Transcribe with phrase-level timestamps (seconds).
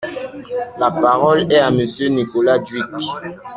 [0.79, 2.85] La parole est à Monsieur Nicolas Dhuicq.